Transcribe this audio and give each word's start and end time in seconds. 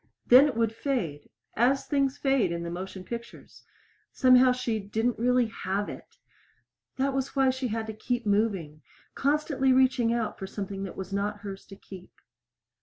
Then 0.25 0.47
it 0.47 0.55
would 0.57 0.73
fade, 0.73 1.29
as 1.55 1.85
things 1.85 2.17
fade 2.17 2.51
in 2.51 2.63
the 2.63 2.71
motion 2.71 3.03
pictures. 3.03 3.65
Somehow 4.11 4.51
she 4.51 4.79
didn't 4.79 5.19
really 5.19 5.45
have 5.45 5.89
it. 5.89 6.17
That 6.97 7.13
was 7.13 7.35
why 7.35 7.51
she 7.51 7.67
had 7.67 7.85
to 7.85 7.93
keep 7.93 8.23
coming 8.23 8.81
constantly 9.13 9.71
reaching 9.71 10.11
out 10.11 10.39
for 10.39 10.47
something 10.47 10.81
that 10.85 10.97
was 10.97 11.13
not 11.13 11.41
hers 11.41 11.67
to 11.67 11.75
keep. 11.75 12.13